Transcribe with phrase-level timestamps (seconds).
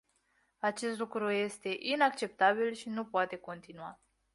[0.59, 3.99] Acest lucru este inacceptabil și nu poate continua.